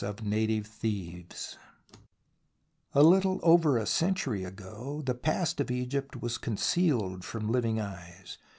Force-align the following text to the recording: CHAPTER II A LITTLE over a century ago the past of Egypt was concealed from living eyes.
CHAPTER 0.03 0.25
II 0.33 1.27
A 2.95 3.03
LITTLE 3.03 3.39
over 3.43 3.77
a 3.77 3.85
century 3.85 4.43
ago 4.43 5.03
the 5.05 5.13
past 5.13 5.59
of 5.59 5.69
Egypt 5.69 6.19
was 6.23 6.39
concealed 6.39 7.23
from 7.23 7.51
living 7.51 7.79
eyes. 7.79 8.39